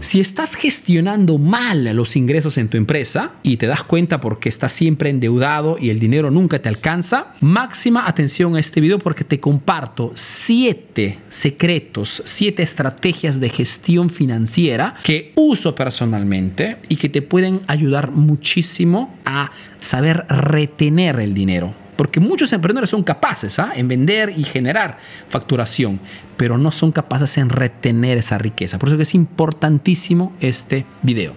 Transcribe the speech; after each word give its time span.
Si 0.00 0.20
estás 0.20 0.54
gestionando 0.54 1.36
mal 1.36 1.84
los 1.96 2.14
ingresos 2.16 2.58
en 2.58 2.68
tu 2.68 2.76
empresa 2.76 3.32
y 3.42 3.56
te 3.56 3.66
das 3.66 3.82
cuenta 3.82 4.20
porque 4.20 4.48
estás 4.48 4.72
siempre 4.72 5.10
endeudado 5.10 5.78
y 5.80 5.90
el 5.90 5.98
dinero 5.98 6.30
nunca 6.30 6.60
te 6.60 6.68
alcanza, 6.68 7.34
máxima 7.40 8.06
atención 8.06 8.54
a 8.54 8.60
este 8.60 8.80
video 8.80 8.98
porque 8.98 9.24
te 9.24 9.40
comparto 9.40 10.12
siete 10.14 11.18
secretos, 11.28 12.22
siete 12.24 12.62
estrategias 12.62 13.40
de 13.40 13.48
gestión 13.48 14.08
financiera 14.08 14.94
que 15.02 15.32
uso 15.34 15.74
personalmente 15.74 16.76
y 16.88 16.96
que 16.96 17.08
te 17.08 17.22
pueden 17.22 17.62
ayudar 17.66 18.12
muchísimo 18.12 19.14
a 19.24 19.50
saber 19.80 20.24
retener 20.28 21.18
el 21.18 21.34
dinero 21.34 21.85
porque 21.96 22.20
muchos 22.20 22.52
emprendedores 22.52 22.90
son 22.90 23.02
capaces 23.02 23.58
¿ah? 23.58 23.72
en 23.74 23.88
vender 23.88 24.32
y 24.36 24.44
generar 24.44 24.98
facturación, 25.28 25.98
pero 26.36 26.58
no 26.58 26.70
son 26.70 26.92
capaces 26.92 27.38
en 27.38 27.48
retener 27.48 28.18
esa 28.18 28.38
riqueza. 28.38 28.78
Por 28.78 28.90
eso 28.90 29.00
es 29.00 29.14
importantísimo 29.14 30.34
este 30.40 30.86
video. 31.02 31.34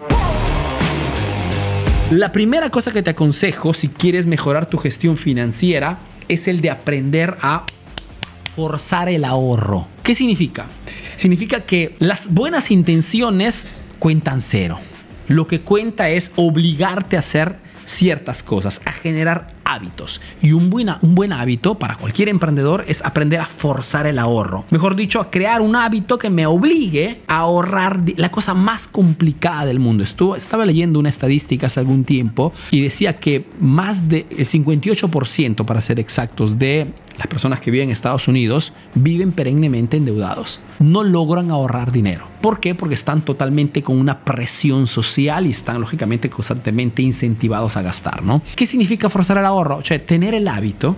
La 2.11 2.31
primera 2.31 2.69
cosa 2.69 2.91
que 2.91 3.03
te 3.03 3.11
aconsejo 3.11 3.73
si 3.73 3.87
quieres 3.87 4.25
mejorar 4.25 4.65
tu 4.65 4.77
gestión 4.77 5.15
financiera 5.15 5.99
es 6.27 6.47
el 6.47 6.59
de 6.61 6.71
aprender 6.71 7.37
a 7.41 7.65
forzar 8.55 9.09
el 9.09 9.23
ahorro. 9.23 9.87
¿Qué 10.03 10.15
significa? 10.15 10.65
Significa 11.17 11.61
que 11.61 11.95
las 11.99 12.33
buenas 12.33 12.71
intenciones 12.71 13.67
cuentan 13.99 14.41
cero. 14.41 14.79
Lo 15.27 15.47
que 15.47 15.61
cuenta 15.61 16.09
es 16.09 16.31
obligarte 16.35 17.15
a 17.15 17.19
hacer 17.19 17.57
ciertas 17.85 18.41
cosas, 18.41 18.81
a 18.85 18.91
generar 18.91 19.53
hábitos. 19.73 20.21
Y 20.41 20.51
un, 20.51 20.69
buena, 20.69 20.99
un 21.01 21.15
buen 21.15 21.33
hábito 21.33 21.75
para 21.75 21.95
cualquier 21.95 22.29
emprendedor 22.29 22.83
es 22.87 23.03
aprender 23.03 23.39
a 23.39 23.45
forzar 23.45 24.07
el 24.07 24.19
ahorro. 24.19 24.65
Mejor 24.69 24.95
dicho, 24.95 25.19
a 25.19 25.29
crear 25.29 25.61
un 25.61 25.75
hábito 25.75 26.17
que 26.17 26.29
me 26.29 26.45
obligue 26.45 27.21
a 27.27 27.37
ahorrar 27.37 28.01
la 28.17 28.31
cosa 28.31 28.53
más 28.53 28.87
complicada 28.87 29.65
del 29.65 29.79
mundo. 29.79 30.03
Estuvo, 30.03 30.35
estaba 30.35 30.65
leyendo 30.65 30.99
una 30.99 31.09
estadística 31.09 31.67
hace 31.67 31.79
algún 31.79 32.03
tiempo 32.03 32.53
y 32.71 32.81
decía 32.81 33.13
que 33.13 33.45
más 33.59 34.07
del 34.09 34.27
58%, 34.29 35.65
para 35.65 35.81
ser 35.81 35.99
exactos, 35.99 36.57
de 36.57 36.87
las 37.19 37.27
personas 37.27 37.59
que 37.59 37.69
viven 37.69 37.89
en 37.89 37.93
Estados 37.93 38.27
Unidos 38.27 38.73
viven 38.95 39.31
perennemente 39.31 39.97
endeudados. 39.97 40.61
No 40.79 41.03
logran 41.03 41.51
ahorrar 41.51 41.91
dinero. 41.91 42.25
¿Por 42.41 42.59
qué? 42.59 42.73
Porque 42.73 42.95
están 42.95 43.21
totalmente 43.21 43.83
con 43.83 43.99
una 43.99 44.19
presión 44.21 44.87
social 44.87 45.45
y 45.45 45.51
están 45.51 45.79
lógicamente 45.79 46.29
constantemente 46.29 47.01
incentivados 47.01 47.77
a 47.77 47.81
gastar, 47.83 48.23
¿no? 48.23 48.41
¿Qué 48.55 48.65
significa 48.65 49.09
forzar 49.09 49.37
el 49.37 49.45
ahorro? 49.45 49.59
ahorro, 49.59 49.83
sea, 49.83 50.03
tener 50.05 50.33
el 50.33 50.47
hábito 50.47 50.95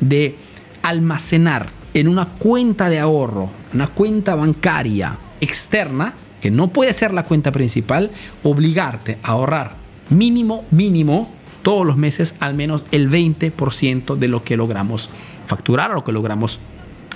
de 0.00 0.36
almacenar 0.82 1.68
en 1.92 2.08
una 2.08 2.26
cuenta 2.26 2.88
de 2.88 3.00
ahorro, 3.00 3.50
una 3.72 3.88
cuenta 3.88 4.34
bancaria 4.34 5.16
externa, 5.40 6.14
que 6.40 6.50
no 6.50 6.68
puede 6.68 6.92
ser 6.92 7.12
la 7.12 7.24
cuenta 7.24 7.52
principal, 7.52 8.10
obligarte 8.42 9.18
a 9.22 9.32
ahorrar 9.32 9.76
mínimo, 10.10 10.64
mínimo, 10.70 11.30
todos 11.64 11.84
los 11.84 11.96
meses 11.96 12.36
al 12.38 12.54
menos 12.54 12.86
el 12.92 13.10
20% 13.10 14.14
de 14.14 14.28
lo 14.28 14.44
que 14.44 14.56
logramos 14.56 15.10
facturar 15.48 15.90
o 15.90 15.94
lo 15.94 16.04
que 16.04 16.12
logramos 16.12 16.60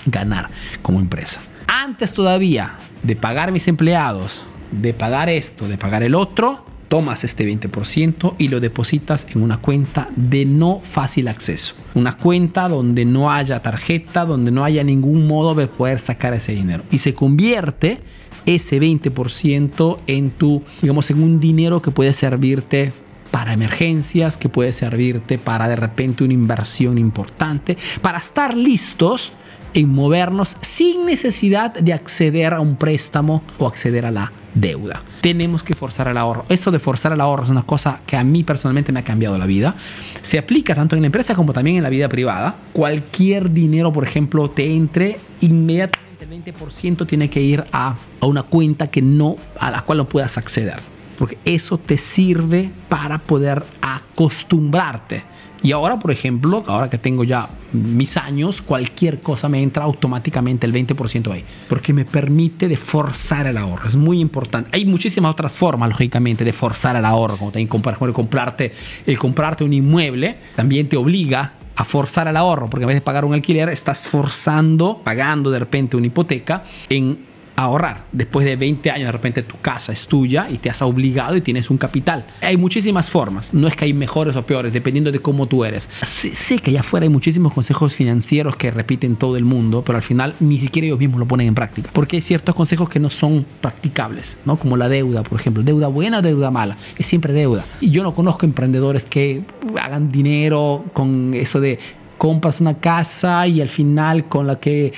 ganar 0.07 0.51
como 0.83 0.99
empresa. 0.99 1.41
Antes 1.69 2.13
todavía 2.13 2.75
de 3.05 3.15
pagar 3.15 3.53
mis 3.53 3.69
empleados, 3.69 4.45
de 4.73 4.95
pagar 4.95 5.29
esto, 5.29 5.69
de 5.69 5.79
pagar 5.79 6.03
el 6.03 6.15
otro, 6.15 6.65
tomas 6.89 7.23
este 7.25 7.47
20% 7.47 8.35
y 8.39 8.49
lo 8.49 8.61
depositas 8.61 9.27
en 9.31 9.43
una 9.43 9.59
cuenta 9.59 10.09
de 10.17 10.45
no 10.47 10.81
fácil 10.81 11.29
acceso. 11.29 11.75
Una 11.95 12.17
cuenta 12.17 12.69
donde 12.69 13.05
no 13.05 13.31
haya 13.31 13.61
tarjeta, 13.61 14.25
donde 14.25 14.51
no 14.51 14.65
haya 14.65 14.83
ningún 14.83 15.27
modo 15.27 15.55
de 15.55 15.67
poder 15.67 15.99
sacar 16.01 16.33
ese 16.33 16.53
dinero. 16.53 16.85
Y 16.91 16.99
se 16.99 17.15
convierte 17.15 18.01
ese 18.47 18.81
20% 18.81 19.99
en 20.07 20.31
tu, 20.31 20.63
digamos, 20.81 21.11
en 21.11 21.23
un 21.23 21.39
dinero 21.39 21.83
que 21.83 21.91
puede 21.91 22.15
servirte 22.15 22.93
para 23.31 23.53
emergencias, 23.53 24.37
que 24.37 24.49
puede 24.49 24.73
servirte 24.73 25.39
para 25.39 25.69
de 25.69 25.77
repente 25.77 26.25
una 26.25 26.33
inversión 26.33 26.99
importante, 26.99 27.77
para 28.03 28.19
estar 28.19 28.57
listos 28.57 29.33
en 29.75 29.89
movernos 29.91 30.57
sin 30.61 31.07
necesidad 31.07 31.75
de 31.75 31.93
acceder 31.93 32.55
a 32.55 32.61
un 32.61 32.77
préstamo 32.77 33.43
o 33.59 33.67
acceder 33.67 34.07
a 34.07 34.11
la 34.11 34.33
deuda. 34.55 35.03
Tenemos 35.21 35.63
que 35.63 35.75
forzar 35.75 36.09
el 36.09 36.17
ahorro. 36.17 36.45
Esto 36.49 36.71
de 36.71 36.79
forzar 36.79 37.13
el 37.13 37.21
ahorro 37.21 37.45
es 37.45 37.51
una 37.51 37.65
cosa 37.65 38.01
que 38.07 38.17
a 38.17 38.25
mí 38.25 38.45
personalmente 38.45 38.93
me 38.93 39.01
ha 39.01 39.05
cambiado 39.05 39.39
la 39.39 39.47
vida. 39.47 39.77
Se 40.23 40.39
aplica 40.39 40.75
tanto 40.75 40.97
en 40.97 41.03
la 41.03 41.07
empresa 41.07 41.35
como 41.35 41.53
también 41.53 41.77
en 41.77 41.83
la 41.83 41.91
vida 41.91 42.09
privada. 42.09 42.57
Cualquier 42.73 43.53
dinero, 43.53 43.93
por 43.93 44.05
ejemplo, 44.05 44.49
te 44.49 44.73
entre 44.73 45.19
inmediatamente 45.41 46.09
el 46.21 46.45
20% 46.45 47.07
tiene 47.07 47.31
que 47.31 47.41
ir 47.41 47.65
a, 47.73 47.95
a 48.21 48.27
una 48.27 48.43
cuenta 48.43 48.89
que 48.89 49.03
no, 49.03 49.37
a 49.59 49.71
la 49.71 49.83
cual 49.83 49.99
no 49.99 50.07
puedas 50.07 50.37
acceder. 50.39 50.81
Porque 51.19 51.39
eso 51.45 51.79
te 51.79 51.99
sirve 51.99 52.71
para 52.89 53.19
poder 53.19 53.65
acostumbrarte 53.81 55.25
y 55.63 55.73
ahora, 55.73 55.99
por 55.99 56.11
ejemplo, 56.11 56.63
ahora 56.67 56.89
que 56.89 56.99
tengo 56.99 57.25
ya 57.25 57.49
mis 57.73 58.17
años, 58.17 58.63
cualquier 58.63 59.21
cosa 59.21 59.49
me 59.49 59.63
entra 59.63 59.85
automáticamente 59.85 60.67
el 60.67 60.73
20% 60.73 61.33
ahí, 61.33 61.45
porque 61.69 61.93
me 61.93 62.05
permite 62.05 62.69
de 62.69 62.77
forzar 62.77 63.47
el 63.47 63.59
ahorro. 63.59 63.89
Es 63.89 63.97
muy 63.97 64.21
importante. 64.21 64.71
Hay 64.73 64.85
muchísimas 64.85 65.33
otras 65.33 65.57
formas, 65.57 65.91
lógicamente, 65.91 66.45
de 66.45 66.53
forzar 66.53 66.97
el 66.97 67.05
ahorro, 67.05 67.37
como 67.37 67.51
también 67.51 67.69
comprar, 67.69 67.97
comprarte, 67.97 68.73
el 69.07 69.19
comprarte 69.19 69.65
un 69.65 69.73
inmueble 69.73 70.39
también 70.55 70.89
te 70.89 70.97
obliga 70.97 71.55
a 71.75 71.85
forzar 71.85 72.29
el 72.29 72.37
ahorro, 72.37 72.69
porque 72.69 72.87
vez 72.87 72.97
de 72.97 73.01
pagar 73.01 73.25
un 73.25 73.35
alquiler, 73.35 73.69
estás 73.69 74.07
forzando, 74.07 75.01
pagando 75.05 75.51
de 75.51 75.61
repente 75.61 75.97
una 75.97 76.07
hipoteca 76.07 76.65
en 76.89 77.28
ahorrar. 77.65 78.05
Después 78.13 78.47
de 78.47 78.57
20 78.57 78.91
años, 78.91 79.07
de 79.07 79.13
repente 79.13 79.43
tu 79.43 79.57
casa 79.61 79.93
es 79.93 80.07
tuya 80.07 80.49
y 80.49 80.59
te 80.59 80.71
has 80.71 80.81
obligado 80.83 81.37
y 81.37 81.41
tienes 81.41 81.71
un 81.71 81.79
capital. 81.79 82.25
Hay 82.41 82.57
muchísimas 82.57 83.11
formas. 83.11 83.53
No 83.53 83.67
es 83.67 83.75
que 83.75 83.85
hay 83.85 83.93
mejores 83.93 84.37
o 84.37 84.47
peores, 84.47 84.73
dependiendo 84.73 85.11
de 85.11 85.19
cómo 85.19 85.47
tú 85.47 85.65
eres. 85.65 85.91
Sé, 86.03 86.59
que 86.59 86.71
allá 86.71 86.81
afuera 86.81 87.05
hay 87.05 87.11
muchísimos 87.11 87.53
consejos 87.53 87.95
financieros 87.95 88.55
que 88.57 88.71
repiten 88.71 89.17
todo 89.17 89.37
el 89.37 89.45
mundo, 89.45 89.83
pero 89.85 89.97
al 89.97 90.05
final 90.05 90.35
ni 90.41 90.59
siquiera 90.59 90.87
ellos 90.87 91.01
mismos 91.01 91.19
lo 91.19 91.27
ponen 91.27 91.49
en 91.49 91.55
práctica. 91.55 91.91
Porque 91.93 92.17
hay 92.17 92.23
ciertos 92.23 92.55
consejos 92.55 92.89
que 92.89 93.01
no 93.01 93.11
son 93.11 93.45
practicables, 93.61 94.39
¿no? 94.45 94.57
Como 94.57 94.77
la 94.77 94.89
deuda, 94.89 95.25
por 95.25 95.41
ejemplo. 95.41 95.63
Deuda 95.63 95.89
buena 95.89 96.19
o 96.19 96.23
deuda 96.23 96.51
mala. 96.51 96.77
Es 96.97 97.07
siempre 97.09 97.33
deuda. 97.33 97.65
Y 97.81 97.91
yo 97.91 98.05
no 98.05 98.15
conozco 98.15 98.47
emprendedores 98.47 99.05
que 99.05 99.43
hagan 99.81 100.13
dinero 100.13 100.85
con 100.93 101.35
eso 101.35 101.61
de 101.61 101.79
compras 102.19 102.61
una 102.61 102.79
casa 102.79 103.47
y 103.47 103.61
al 103.61 103.69
final 103.69 104.29
con 104.29 104.47
la 104.47 104.59
que 104.59 104.93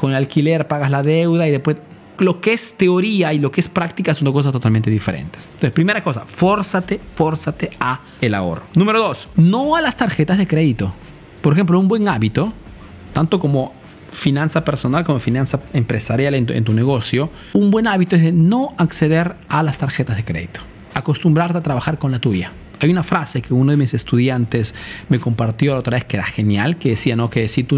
con 0.00 0.10
el 0.10 0.16
alquiler 0.16 0.68
pagas 0.68 0.90
la 0.90 1.02
deuda 1.02 1.46
y 1.46 1.50
después 1.50 1.76
lo 2.18 2.40
que 2.40 2.52
es 2.52 2.74
teoría 2.76 3.32
y 3.32 3.38
lo 3.38 3.50
que 3.50 3.60
es 3.60 3.68
práctica 3.68 4.14
son 4.14 4.26
dos 4.26 4.34
cosas 4.34 4.52
totalmente 4.52 4.90
diferentes. 4.90 5.44
Entonces, 5.44 5.72
primera 5.72 6.02
cosa, 6.02 6.24
fórzate, 6.26 7.00
fórzate 7.14 7.70
a 7.80 8.00
el 8.20 8.34
ahorro. 8.34 8.64
Número 8.74 9.00
dos, 9.00 9.28
no 9.36 9.76
a 9.76 9.80
las 9.80 9.96
tarjetas 9.96 10.38
de 10.38 10.46
crédito. 10.46 10.92
Por 11.40 11.52
ejemplo, 11.52 11.78
un 11.78 11.88
buen 11.88 12.08
hábito, 12.08 12.52
tanto 13.12 13.40
como 13.40 13.72
finanza 14.12 14.64
personal 14.64 15.04
como 15.04 15.18
finanza 15.18 15.58
empresarial 15.72 16.34
en 16.34 16.46
tu, 16.46 16.52
en 16.52 16.64
tu 16.64 16.72
negocio, 16.72 17.30
un 17.54 17.70
buen 17.70 17.86
hábito 17.88 18.16
es 18.16 18.22
de 18.22 18.32
no 18.32 18.74
acceder 18.76 19.34
a 19.48 19.62
las 19.62 19.78
tarjetas 19.78 20.16
de 20.16 20.24
crédito. 20.24 20.60
Acostumbrarte 20.94 21.58
a 21.58 21.62
trabajar 21.62 21.98
con 21.98 22.12
la 22.12 22.18
tuya. 22.18 22.52
Hay 22.82 22.90
una 22.90 23.04
frase 23.04 23.42
que 23.42 23.54
uno 23.54 23.70
de 23.70 23.76
mis 23.76 23.94
estudiantes 23.94 24.74
me 25.08 25.20
compartió 25.20 25.74
la 25.74 25.78
otra 25.78 25.96
vez 25.96 26.04
que 26.04 26.16
era 26.16 26.26
genial, 26.26 26.78
que 26.78 26.90
decía 26.90 27.14
¿no? 27.14 27.30
que 27.30 27.48
si 27.48 27.62
tu, 27.62 27.76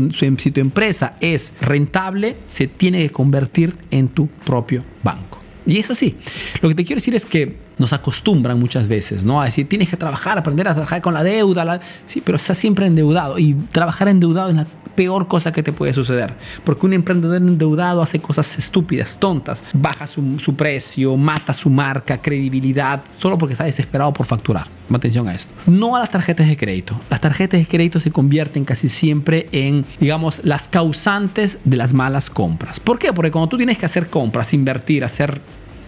empresa 0.55 1.17
es 1.21 1.53
rentable, 1.61 2.37
se 2.47 2.69
tiene 2.69 3.01
que 3.01 3.11
convertir 3.11 3.77
en 3.91 4.09
tu 4.09 4.29
propio 4.29 4.83
banco. 5.03 5.41
Y 5.67 5.79
es 5.79 5.91
así. 5.91 6.17
Lo 6.63 6.71
que 6.71 6.75
te 6.75 6.85
quiero 6.87 7.01
decir 7.01 7.15
es 7.15 7.27
que 7.27 7.59
nos 7.77 7.93
acostumbran 7.93 8.59
muchas 8.59 8.89
veces, 8.89 9.25
¿no? 9.25 9.41
A 9.41 9.47
decir, 9.47 9.69
tienes 9.69 9.89
que 9.89 9.97
trabajar, 9.97 10.39
aprender 10.39 10.69
a 10.69 10.75
trabajar 10.75 11.03
con 11.03 11.13
la 11.13 11.23
deuda. 11.23 11.81
Sí, 12.07 12.23
pero 12.25 12.37
estás 12.37 12.57
siempre 12.57 12.87
endeudado. 12.87 13.39
Y 13.39 13.55
trabajar 13.73 14.09
endeudado 14.09 14.51
es 14.51 14.57
la 14.57 14.67
peor 14.95 15.29
cosa 15.29 15.53
que 15.53 15.63
te 15.63 15.73
puede 15.73 15.93
suceder. 15.93 16.35
Porque 16.65 16.87
un 16.87 16.93
emprendedor 16.93 17.37
endeudado 17.37 18.03
hace 18.03 18.19
cosas 18.21 18.59
estúpidas, 18.59 19.19
tontas. 19.19 19.63
Baja 19.73 20.07
su, 20.07 20.55
precio, 20.57 21.17
mata 21.17 21.53
su 21.55 21.71
marca, 21.71 22.19
credibilidad, 22.21 23.03
solo 23.19 23.39
porque 23.39 23.55
está 23.55 23.65
desesperado 23.65 24.13
por 24.13 24.27
facturar. 24.27 24.67
Atención 24.93 25.29
a 25.29 25.35
esto. 25.35 25.55
No 25.67 25.97
a 25.97 26.01
las 26.01 26.11
tarjetas 26.11 26.47
de 26.47 26.57
crédito. 26.57 27.01
Las 27.11 27.21
tarjetas 27.21 27.59
de 27.59 27.67
crédito 27.67 28.01
se 28.01 28.11
convierten 28.11 28.65
casi 28.65 28.89
siempre 28.89 29.47
en, 29.51 29.85
digamos, 29.99 30.43
las 30.45 30.69
causantes 30.69 31.59
de 31.65 31.77
las 31.77 31.95
malas 31.95 32.31
compras. 32.31 32.81
¿Por 32.81 32.99
qué? 32.99 33.13
Porque 33.13 33.31
cuando 33.31 33.49
tú 33.49 33.57
tienes 33.57 33.79
que 33.79 33.87
hacer 33.87 34.09
compras, 34.09 34.53
invertir, 34.53 35.05
hacer 35.05 35.41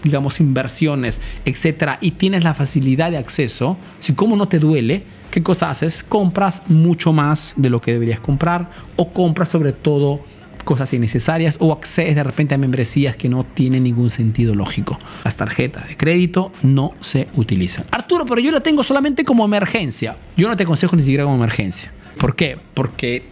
digamos, 0.06 0.40
inversiones, 0.40 1.20
etcétera, 1.44 1.98
y 2.00 2.12
tienes 2.12 2.44
la 2.44 2.54
facilidad 2.54 3.10
de 3.10 3.18
acceso, 3.18 3.76
si 3.98 4.14
como 4.14 4.36
no 4.36 4.48
te 4.48 4.58
duele, 4.58 5.04
¿qué 5.30 5.42
cosa 5.42 5.70
haces? 5.70 6.02
Compras 6.02 6.62
mucho 6.68 7.12
más 7.12 7.54
de 7.56 7.70
lo 7.70 7.80
que 7.80 7.92
deberías 7.92 8.20
comprar 8.20 8.70
o 8.96 9.12
compras 9.12 9.48
sobre 9.48 9.72
todo 9.72 10.24
cosas 10.64 10.92
innecesarias 10.92 11.56
o 11.60 11.72
accedes 11.72 12.16
de 12.16 12.24
repente 12.24 12.54
a 12.54 12.58
membresías 12.58 13.16
que 13.16 13.28
no 13.28 13.44
tienen 13.44 13.84
ningún 13.84 14.10
sentido 14.10 14.54
lógico. 14.54 14.98
Las 15.24 15.36
tarjetas 15.36 15.88
de 15.88 15.96
crédito 15.96 16.52
no 16.62 16.92
se 17.00 17.28
utilizan. 17.34 17.86
Arturo, 17.90 18.26
pero 18.26 18.40
yo 18.40 18.50
la 18.50 18.60
tengo 18.60 18.82
solamente 18.82 19.24
como 19.24 19.44
emergencia. 19.44 20.16
Yo 20.36 20.48
no 20.48 20.56
te 20.56 20.64
aconsejo 20.64 20.96
ni 20.96 21.02
siquiera 21.02 21.24
como 21.24 21.36
emergencia. 21.36 21.92
¿Por 22.18 22.34
qué? 22.34 22.58
Porque 22.74 23.24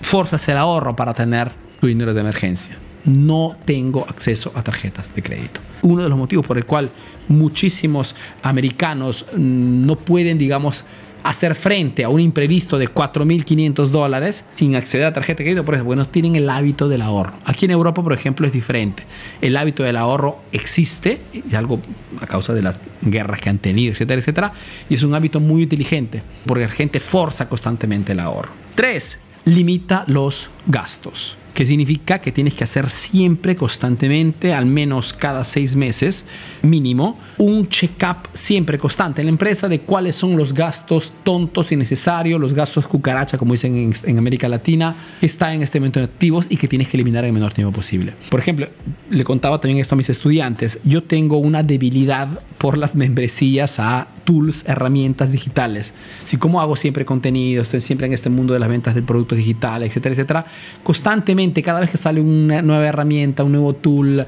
forzas 0.00 0.48
el 0.48 0.56
ahorro 0.56 0.96
para 0.96 1.14
tener 1.14 1.52
tu 1.80 1.86
dinero 1.86 2.14
de 2.14 2.20
emergencia. 2.20 2.76
No 3.04 3.56
tengo 3.64 4.06
acceso 4.08 4.52
a 4.54 4.62
tarjetas 4.62 5.14
de 5.14 5.22
crédito. 5.22 5.60
Uno 5.82 6.02
de 6.02 6.08
los 6.08 6.18
motivos 6.18 6.46
por 6.46 6.58
el 6.58 6.64
cual 6.64 6.90
muchísimos 7.28 8.14
americanos 8.42 9.24
mm, 9.32 9.86
no 9.86 9.96
pueden, 9.96 10.38
digamos, 10.38 10.84
hacer 11.22 11.54
frente 11.54 12.04
a 12.04 12.08
un 12.08 12.20
imprevisto 12.20 12.78
de 12.78 12.88
4.500 12.88 13.88
dólares 13.88 14.44
sin 14.54 14.76
acceder 14.76 15.06
a 15.06 15.12
tarjeta 15.12 15.38
de 15.38 15.44
crédito, 15.44 15.64
por 15.64 15.74
eso, 15.74 15.84
porque 15.84 16.04
tienen 16.06 16.36
el 16.36 16.48
hábito 16.48 16.88
del 16.88 17.02
ahorro. 17.02 17.32
Aquí 17.44 17.66
en 17.66 17.72
Europa, 17.72 18.02
por 18.02 18.12
ejemplo, 18.12 18.46
es 18.46 18.52
diferente. 18.52 19.04
El 19.40 19.56
hábito 19.56 19.82
del 19.82 19.96
ahorro 19.96 20.40
existe, 20.52 21.20
es 21.32 21.54
algo 21.54 21.80
a 22.20 22.26
causa 22.26 22.54
de 22.54 22.62
las 22.62 22.80
guerras 23.02 23.40
que 23.40 23.50
han 23.50 23.58
tenido, 23.58 23.92
etcétera, 23.92 24.20
etcétera, 24.20 24.52
y 24.88 24.94
es 24.94 25.02
un 25.02 25.14
hábito 25.14 25.40
muy 25.40 25.62
inteligente, 25.62 26.22
porque 26.46 26.64
la 26.64 26.72
gente 26.72 27.00
forza 27.00 27.48
constantemente 27.48 28.12
el 28.12 28.20
ahorro. 28.20 28.52
Tres, 28.74 29.18
limita 29.44 30.04
los 30.06 30.48
gastos 30.66 31.36
que 31.54 31.66
significa 31.66 32.18
que 32.18 32.32
tienes 32.32 32.54
que 32.54 32.64
hacer 32.64 32.90
siempre, 32.90 33.56
constantemente, 33.56 34.52
al 34.52 34.66
menos 34.66 35.12
cada 35.12 35.44
seis 35.44 35.76
meses 35.76 36.26
mínimo, 36.62 37.18
un 37.38 37.68
check-up 37.68 38.28
siempre 38.32 38.78
constante 38.78 39.20
en 39.20 39.26
la 39.26 39.30
empresa 39.30 39.68
de 39.68 39.80
cuáles 39.80 40.16
son 40.16 40.36
los 40.36 40.52
gastos 40.54 41.12
tontos 41.24 41.72
y 41.72 41.76
necesarios, 41.76 42.40
los 42.40 42.54
gastos 42.54 42.86
cucaracha, 42.86 43.38
como 43.38 43.52
dicen 43.52 43.76
en, 43.76 43.92
en 44.04 44.18
América 44.18 44.48
Latina, 44.48 44.94
que 45.18 45.26
están 45.26 45.54
en 45.54 45.62
este 45.62 45.80
momento 45.80 46.00
activos 46.00 46.46
y 46.48 46.56
que 46.56 46.68
tienes 46.68 46.88
que 46.88 46.96
eliminar 46.96 47.24
en 47.24 47.28
el 47.28 47.34
menor 47.34 47.52
tiempo 47.52 47.72
posible. 47.72 48.14
Por 48.28 48.40
ejemplo, 48.40 48.68
le 49.10 49.24
contaba 49.24 49.60
también 49.60 49.80
esto 49.80 49.94
a 49.94 49.98
mis 49.98 50.10
estudiantes, 50.10 50.78
yo 50.84 51.02
tengo 51.02 51.38
una 51.38 51.62
debilidad 51.62 52.28
por 52.58 52.76
las 52.76 52.94
membresías 52.94 53.80
a 53.80 54.08
tools, 54.24 54.64
herramientas 54.66 55.32
digitales. 55.32 55.94
Si 56.24 56.36
como 56.36 56.60
hago 56.60 56.76
siempre 56.76 57.04
contenido, 57.04 57.62
estoy 57.62 57.80
siempre 57.80 58.06
en 58.06 58.12
este 58.12 58.28
mundo 58.28 58.52
de 58.52 58.60
las 58.60 58.68
ventas 58.68 58.94
de 58.94 59.02
productos 59.02 59.38
digitales, 59.38 59.88
etcétera, 59.88 60.12
etcétera, 60.12 60.46
constantemente 60.82 61.39
cada 61.62 61.80
vez 61.80 61.90
que 61.90 61.96
sale 61.96 62.20
una 62.20 62.62
nueva 62.62 62.86
herramienta, 62.86 63.44
un 63.44 63.52
nuevo 63.52 63.74
tool, 63.74 64.26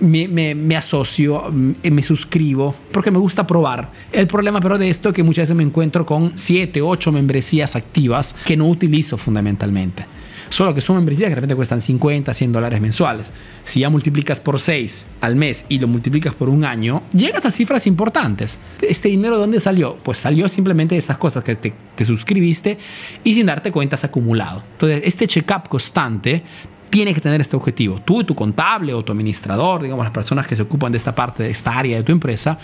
me, 0.00 0.54
me, 0.54 0.76
asocio, 0.76 1.44
mm, 1.50 1.74
me 1.90 2.02
suscribo, 2.02 2.74
porque 2.92 3.10
me 3.10 3.18
gusta 3.18 3.46
probar. 3.46 3.90
El 4.12 4.26
problema 4.26 4.60
pero 4.60 4.78
de 4.78 4.88
esto 4.88 5.10
es 5.10 5.14
que 5.14 5.22
muchas 5.22 5.42
veces 5.42 5.56
me 5.56 5.62
encuentro 5.62 6.06
con 6.06 6.32
7, 6.36 6.82
8 6.82 7.12
membresías 7.12 7.76
activas 7.76 8.34
que 8.44 8.56
no 8.56 8.66
utilizo 8.66 9.16
fundamentalmente. 9.16 10.04
Solo 10.50 10.74
que 10.74 10.80
son 10.80 10.96
membresías 10.96 11.28
que 11.28 11.30
de 11.30 11.36
repente 11.36 11.54
cuestan 11.54 11.80
50, 11.80 12.34
100 12.34 12.52
dólares 12.52 12.80
mensuales. 12.80 13.32
Si 13.64 13.80
ya 13.80 13.88
multiplicas 13.88 14.40
por 14.40 14.60
6 14.60 15.06
al 15.20 15.36
mes 15.36 15.64
y 15.68 15.78
lo 15.78 15.86
multiplicas 15.86 16.34
por 16.34 16.48
un 16.48 16.64
año, 16.64 17.02
llegas 17.12 17.46
a 17.46 17.52
cifras 17.52 17.86
importantes. 17.86 18.58
¿Este 18.82 19.08
dinero 19.08 19.36
de 19.36 19.40
dónde 19.42 19.60
salió? 19.60 19.96
Pues 20.02 20.18
salió 20.18 20.48
simplemente 20.48 20.96
de 20.96 20.98
estas 20.98 21.18
cosas 21.18 21.44
que 21.44 21.54
te, 21.54 21.72
te 21.94 22.04
suscribiste 22.04 22.78
y 23.22 23.32
sin 23.32 23.46
darte 23.46 23.70
cuenta 23.70 23.94
has 23.94 24.04
acumulado. 24.04 24.64
Entonces, 24.72 25.02
este 25.04 25.28
check-up 25.28 25.68
constante 25.68 26.42
tiene 26.90 27.14
que 27.14 27.20
tener 27.20 27.40
este 27.40 27.56
objetivo. 27.56 28.00
Tú 28.04 28.24
tu 28.24 28.34
contable 28.34 28.92
o 28.92 29.04
tu 29.04 29.12
administrador, 29.12 29.82
digamos 29.82 30.04
las 30.04 30.12
personas 30.12 30.46
que 30.48 30.56
se 30.56 30.62
ocupan 30.62 30.90
de 30.90 30.98
esta 30.98 31.14
parte, 31.14 31.44
de 31.44 31.50
esta 31.50 31.78
área 31.78 31.96
de 31.96 32.02
tu 32.02 32.10
empresa, 32.10 32.58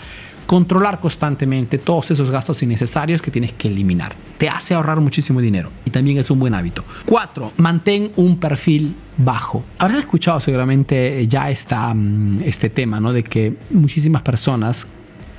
controlar 0.47 1.01
constantemente 1.01 1.77
todos 1.77 2.09
esos 2.09 2.31
gastos 2.31 2.63
innecesarios 2.63 3.21
que 3.21 3.29
tienes 3.29 3.51
que 3.51 3.67
eliminar. 3.67 4.15
Te 4.37 4.47
hace 4.47 4.73
ahorrar 4.73 5.01
muchísimo 5.01 5.41
dinero 5.41 5.69
y 5.85 5.91
también 5.91 6.17
es 6.17 6.31
un 6.31 6.39
buen 6.39 6.53
hábito. 6.53 6.83
Cuatro, 7.05 7.51
mantén 7.57 8.11
un 8.15 8.39
perfil 8.39 8.95
bajo. 9.17 9.63
Habrás 9.77 9.99
escuchado 9.99 10.39
seguramente 10.39 11.27
ya 11.27 11.51
esta, 11.51 11.93
mm, 11.93 12.43
este 12.45 12.69
tema, 12.69 12.99
¿no? 12.99 13.11
De 13.11 13.23
que 13.23 13.57
muchísimas 13.69 14.21
personas 14.21 14.87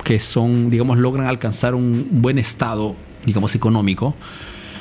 que 0.03 0.19
son, 0.19 0.69
digamos, 0.69 0.99
logran 0.99 1.27
alcanzar 1.27 1.73
un 1.73 2.07
buen 2.11 2.37
estado, 2.37 2.95
digamos, 3.25 3.55
económico, 3.55 4.15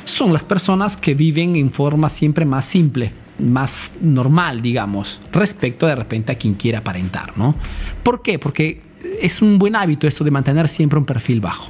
son 0.05 0.33
las 0.33 0.45
personas 0.45 0.97
que 0.97 1.15
viven 1.15 1.57
en 1.57 1.71
forma 1.71 2.11
siempre 2.11 2.45
más 2.45 2.67
simple, 2.67 3.13
más 3.39 3.93
normal, 4.01 4.61
digamos, 4.61 5.21
respecto 5.33 5.87
de 5.87 5.95
repente 5.95 6.33
a 6.33 6.35
quien 6.37 6.55
quiera 6.55 6.81
aparentar, 6.81 7.37
¿no? 7.39 7.55
¿Por 8.03 8.23
qué? 8.23 8.39
Porque 8.39 8.88
es 9.21 9.43
un 9.43 9.59
buen 9.59 9.77
hábito 9.77 10.07
esto 10.07 10.25
de 10.25 10.31
mantener 10.31 10.69
siempre 10.69 10.99
un 10.99 11.05
perfil 11.05 11.41
bajo. 11.41 11.69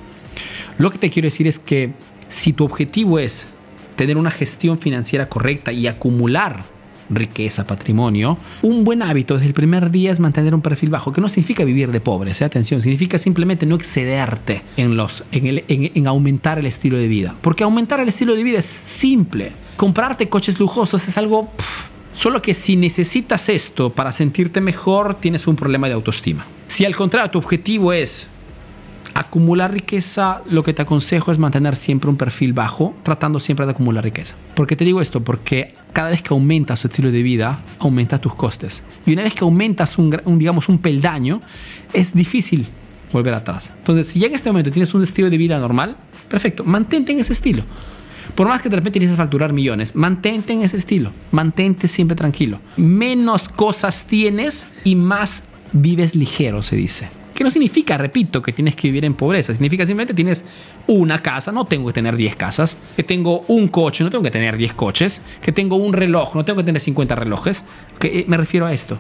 Lo 0.78 0.90
que 0.90 0.98
te 0.98 1.10
quiero 1.10 1.26
decir 1.26 1.46
es 1.46 1.58
que 1.58 1.92
si 2.28 2.52
tu 2.52 2.64
objetivo 2.64 3.18
es 3.18 3.48
tener 3.96 4.16
una 4.16 4.30
gestión 4.30 4.78
financiera 4.78 5.28
correcta 5.28 5.72
y 5.72 5.86
acumular 5.86 6.62
riqueza, 7.10 7.66
patrimonio, 7.66 8.38
un 8.62 8.84
buen 8.84 9.02
hábito 9.02 9.34
desde 9.34 9.48
el 9.48 9.54
primer 9.54 9.90
día 9.90 10.12
es 10.12 10.20
mantener 10.20 10.54
un 10.54 10.60
perfil 10.60 10.90
bajo, 10.90 11.12
que 11.12 11.20
no 11.20 11.28
significa 11.28 11.64
vivir 11.64 11.90
de 11.90 12.00
pobre, 12.00 12.32
¿eh? 12.32 12.44
atención, 12.44 12.82
significa 12.82 13.18
simplemente 13.18 13.66
no 13.66 13.74
excederte 13.74 14.62
en, 14.76 14.96
los, 14.96 15.24
en, 15.32 16.06
aumentar 16.06 16.58
el 16.58 16.66
estilo 16.66 16.98
de 16.98 17.08
vida. 17.08 17.34
Porque 17.40 17.64
aumentar 17.64 18.00
el 18.00 18.08
estilo 18.08 18.34
de 18.36 18.42
vida 18.42 18.58
es 18.58 18.66
simple. 18.66 19.52
Comprarte 19.76 20.28
coches 20.28 20.58
lujosos 20.60 21.08
es 21.08 21.16
algo... 21.16 21.50
Solo 22.12 22.42
que 22.42 22.54
si 22.54 22.76
necesitas 22.76 23.48
esto 23.48 23.90
para 23.90 24.12
sentirte 24.12 24.60
mejor, 24.60 25.14
tienes 25.14 25.46
un 25.46 25.56
problema 25.56 25.86
de 25.88 25.94
autoestima. 25.94 26.44
Si 26.66 26.84
al 26.84 26.96
contrario 26.96 27.30
tu 27.30 27.38
objetivo 27.38 27.92
es 27.92 28.28
acumular 29.14 29.72
riqueza, 29.72 30.42
lo 30.48 30.62
que 30.62 30.72
te 30.72 30.82
aconsejo 30.82 31.32
es 31.32 31.38
mantener 31.38 31.76
siempre 31.76 32.08
un 32.08 32.16
perfil 32.16 32.52
bajo, 32.52 32.94
tratando 33.02 33.40
siempre 33.40 33.66
de 33.66 33.72
acumular 33.72 34.04
riqueza. 34.04 34.36
¿Por 34.54 34.66
qué 34.66 34.76
te 34.76 34.84
digo 34.84 35.00
esto? 35.00 35.22
Porque 35.22 35.74
cada 35.92 36.10
vez 36.10 36.22
que 36.22 36.32
aumentas 36.32 36.82
tu 36.82 36.88
estilo 36.88 37.10
de 37.10 37.22
vida, 37.22 37.60
aumentas 37.78 38.20
tus 38.20 38.34
costes. 38.34 38.82
Y 39.06 39.12
una 39.12 39.22
vez 39.22 39.34
que 39.34 39.44
aumentas 39.44 39.98
un, 39.98 40.38
digamos, 40.38 40.68
un 40.68 40.78
peldaño, 40.78 41.40
es 41.92 42.14
difícil 42.14 42.66
volver 43.12 43.34
atrás. 43.34 43.72
Entonces, 43.76 44.06
si 44.06 44.20
ya 44.20 44.28
este 44.28 44.50
momento 44.50 44.70
tienes 44.70 44.94
un 44.94 45.02
estilo 45.02 45.30
de 45.30 45.36
vida 45.36 45.58
normal, 45.58 45.96
perfecto, 46.28 46.62
mantente 46.64 47.12
en 47.12 47.20
ese 47.20 47.32
estilo. 47.32 47.64
Por 48.38 48.46
más 48.46 48.62
que 48.62 48.68
de 48.68 48.76
repente 48.76 49.00
que 49.00 49.08
facturar 49.08 49.52
millones, 49.52 49.96
mantente 49.96 50.52
en 50.52 50.62
ese 50.62 50.76
estilo. 50.76 51.10
Mantente 51.32 51.88
siempre 51.88 52.16
tranquilo. 52.16 52.60
Menos 52.76 53.48
cosas 53.48 54.06
tienes 54.06 54.68
y 54.84 54.94
más 54.94 55.42
vives 55.72 56.14
ligero, 56.14 56.62
se 56.62 56.76
dice. 56.76 57.08
Que 57.34 57.42
no 57.42 57.50
significa, 57.50 57.98
repito, 57.98 58.40
que 58.40 58.52
tienes 58.52 58.76
que 58.76 58.86
vivir 58.86 59.04
en 59.04 59.14
pobreza. 59.14 59.52
Significa 59.52 59.84
simplemente 59.84 60.14
tienes 60.14 60.44
una 60.86 61.20
casa, 61.20 61.50
no 61.50 61.64
tengo 61.64 61.88
que 61.88 61.94
tener 61.94 62.14
10 62.14 62.36
casas. 62.36 62.78
Que 62.94 63.02
tengo 63.02 63.40
un 63.48 63.66
coche, 63.66 64.04
no 64.04 64.10
tengo 64.10 64.22
que 64.22 64.30
tener 64.30 64.56
10 64.56 64.72
coches. 64.74 65.20
Que 65.42 65.50
tengo 65.50 65.74
un 65.74 65.92
reloj, 65.92 66.36
no 66.36 66.44
tengo 66.44 66.58
que 66.58 66.64
tener 66.64 66.80
50 66.80 67.16
relojes. 67.16 67.64
Que 67.98 68.20
eh, 68.20 68.24
me 68.28 68.36
refiero 68.36 68.66
a 68.66 68.72
esto. 68.72 68.98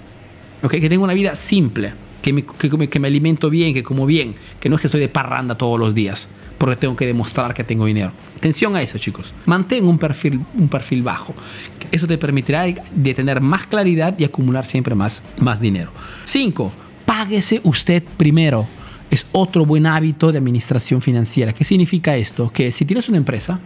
Okay, 0.64 0.80
que 0.80 0.88
tengo 0.88 1.04
una 1.04 1.14
vida 1.14 1.36
simple. 1.36 1.92
Que 2.22 2.32
me, 2.32 2.44
que, 2.44 2.88
que 2.88 2.98
me 3.00 3.08
alimento 3.08 3.48
bien, 3.50 3.74
que 3.74 3.82
como 3.82 4.06
bien. 4.06 4.34
Que 4.60 4.68
no 4.68 4.76
es 4.76 4.82
que 4.82 4.88
estoy 4.88 5.00
de 5.00 5.08
parranda 5.08 5.56
todos 5.56 5.78
los 5.78 5.94
días 5.94 6.28
porque 6.58 6.76
tengo 6.76 6.96
que 6.96 7.06
demostrar 7.06 7.54
que 7.54 7.64
tengo 7.64 7.86
dinero. 7.86 8.12
Atención 8.36 8.74
a 8.76 8.82
eso, 8.82 8.98
chicos. 8.98 9.32
Mantén 9.46 9.86
un 9.86 9.96
perfil, 9.96 10.40
un 10.54 10.68
perfil 10.68 11.02
bajo. 11.02 11.32
Eso 11.90 12.06
te 12.06 12.18
permitirá 12.18 12.64
de 12.64 13.14
tener 13.14 13.40
más 13.40 13.66
claridad 13.68 14.14
y 14.18 14.24
acumular 14.24 14.66
siempre 14.66 14.94
más, 14.94 15.22
más 15.38 15.60
dinero. 15.60 15.92
5. 16.24 16.72
Páguese 17.06 17.60
usted 17.62 18.02
primero. 18.16 18.66
Es 19.10 19.26
otro 19.32 19.64
buen 19.64 19.86
hábito 19.86 20.32
de 20.32 20.38
administración 20.38 21.00
financiera. 21.00 21.54
¿Qué 21.54 21.64
significa 21.64 22.16
esto? 22.16 22.50
Que 22.50 22.70
si 22.72 22.84
tienes 22.84 23.08
una 23.08 23.16
empresa, 23.16 23.58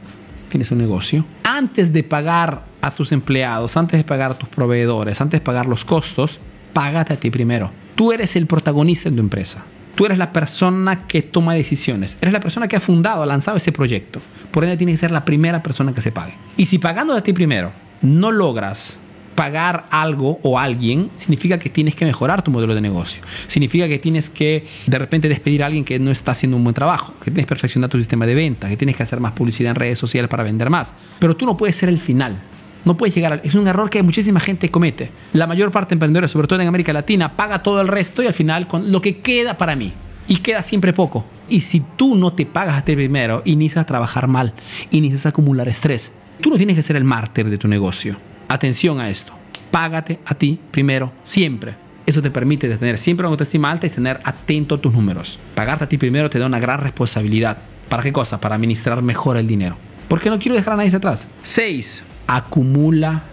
tienes 0.50 0.70
un 0.70 0.78
negocio, 0.78 1.24
antes 1.42 1.92
de 1.92 2.04
pagar 2.04 2.66
a 2.80 2.90
tus 2.92 3.10
empleados, 3.10 3.76
antes 3.76 3.98
de 3.98 4.04
pagar 4.04 4.32
a 4.32 4.34
tus 4.34 4.48
proveedores, 4.48 5.20
antes 5.20 5.40
de 5.40 5.44
pagar 5.44 5.66
los 5.66 5.84
costos, 5.84 6.38
págate 6.72 7.14
a 7.14 7.16
ti 7.16 7.30
primero. 7.30 7.72
Tú 7.94 8.12
eres 8.12 8.36
el 8.36 8.46
protagonista 8.46 9.10
de 9.10 9.16
tu 9.16 9.22
empresa. 9.22 9.64
Tú 9.94 10.06
eres 10.06 10.18
la 10.18 10.32
persona 10.32 11.06
que 11.06 11.22
toma 11.22 11.54
decisiones. 11.54 12.16
Eres 12.20 12.32
la 12.32 12.40
persona 12.40 12.66
que 12.66 12.76
ha 12.76 12.80
fundado, 12.80 13.22
ha 13.22 13.26
lanzado 13.26 13.56
ese 13.56 13.72
proyecto. 13.72 14.20
Por 14.50 14.64
ende, 14.64 14.76
tienes 14.76 14.94
que 14.94 15.00
ser 15.00 15.10
la 15.10 15.24
primera 15.24 15.62
persona 15.62 15.94
que 15.94 16.00
se 16.00 16.12
pague. 16.12 16.34
Y 16.56 16.66
si 16.66 16.78
pagando 16.78 17.14
a 17.14 17.22
ti 17.22 17.32
primero 17.32 17.72
no 18.00 18.32
logras 18.32 18.98
pagar 19.34 19.86
algo 19.90 20.38
o 20.42 20.58
alguien, 20.58 21.10
significa 21.14 21.58
que 21.58 21.70
tienes 21.70 21.94
que 21.94 22.04
mejorar 22.04 22.42
tu 22.42 22.50
modelo 22.50 22.74
de 22.74 22.80
negocio. 22.80 23.22
Significa 23.46 23.88
que 23.88 23.98
tienes 23.98 24.28
que 24.28 24.66
de 24.86 24.98
repente 24.98 25.28
despedir 25.28 25.62
a 25.62 25.66
alguien 25.66 25.84
que 25.84 25.98
no 25.98 26.10
está 26.10 26.32
haciendo 26.32 26.56
un 26.56 26.64
buen 26.64 26.74
trabajo, 26.74 27.14
que 27.18 27.30
tienes 27.30 27.46
que 27.46 27.48
perfeccionar 27.48 27.88
tu 27.88 27.98
sistema 27.98 28.26
de 28.26 28.34
venta, 28.34 28.68
que 28.68 28.76
tienes 28.76 28.96
que 28.96 29.02
hacer 29.02 29.20
más 29.20 29.32
publicidad 29.32 29.70
en 29.70 29.76
redes 29.76 29.98
sociales 29.98 30.28
para 30.28 30.44
vender 30.44 30.70
más. 30.70 30.94
Pero 31.18 31.36
tú 31.36 31.46
no 31.46 31.56
puedes 31.56 31.76
ser 31.76 31.88
el 31.88 31.98
final. 31.98 32.38
No 32.84 32.96
puedes 32.96 33.14
llegar 33.14 33.40
Es 33.44 33.54
un 33.54 33.66
error 33.68 33.88
que 33.88 34.02
muchísima 34.02 34.40
gente 34.40 34.70
comete. 34.70 35.10
La 35.32 35.46
mayor 35.46 35.70
parte 35.70 35.90
de 35.90 35.94
emprendedores, 35.94 36.30
sobre 36.30 36.48
todo 36.48 36.60
en 36.60 36.68
América 36.68 36.92
Latina, 36.92 37.32
paga 37.32 37.62
todo 37.62 37.80
el 37.80 37.88
resto 37.88 38.22
y 38.22 38.26
al 38.26 38.32
final 38.32 38.66
con 38.66 38.90
lo 38.90 39.00
que 39.00 39.18
queda 39.18 39.56
para 39.56 39.76
mí. 39.76 39.92
Y 40.28 40.38
queda 40.38 40.62
siempre 40.62 40.92
poco. 40.92 41.24
Y 41.48 41.60
si 41.60 41.80
tú 41.96 42.14
no 42.14 42.32
te 42.32 42.46
pagas 42.46 42.78
a 42.78 42.84
ti 42.84 42.94
primero, 42.94 43.42
inicias 43.44 43.82
a 43.82 43.86
trabajar 43.86 44.28
mal, 44.28 44.54
inicias 44.90 45.26
a 45.26 45.30
acumular 45.30 45.68
estrés. 45.68 46.12
Tú 46.40 46.50
no 46.50 46.56
tienes 46.56 46.76
que 46.76 46.82
ser 46.82 46.96
el 46.96 47.04
mártir 47.04 47.50
de 47.50 47.58
tu 47.58 47.68
negocio. 47.68 48.16
Atención 48.48 49.00
a 49.00 49.08
esto. 49.10 49.32
Págate 49.70 50.18
a 50.24 50.34
ti 50.34 50.58
primero, 50.70 51.12
siempre. 51.22 51.74
Eso 52.04 52.20
te 52.20 52.30
permite 52.30 52.68
tener 52.76 52.98
siempre 52.98 53.26
una 53.26 53.32
autoestima 53.32 53.70
alta 53.70 53.86
y 53.86 53.90
tener 53.90 54.20
atento 54.24 54.74
a 54.74 54.80
tus 54.80 54.92
números. 54.92 55.38
Pagarte 55.54 55.84
a 55.84 55.88
ti 55.88 55.98
primero 55.98 56.28
te 56.28 56.38
da 56.38 56.46
una 56.46 56.58
gran 56.58 56.80
responsabilidad. 56.80 57.58
¿Para 57.88 58.02
qué 58.02 58.12
cosa? 58.12 58.40
Para 58.40 58.56
administrar 58.56 59.02
mejor 59.02 59.36
el 59.36 59.46
dinero. 59.46 59.76
Porque 60.08 60.30
no 60.30 60.38
quiero 60.38 60.56
dejar 60.56 60.74
a 60.74 60.76
nadie 60.78 60.94
atrás. 60.94 61.28
6 61.44 62.02
acumula 62.26 63.24